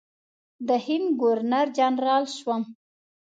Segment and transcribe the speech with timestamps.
[0.67, 2.61] د هند ګورنر جنرال شوم.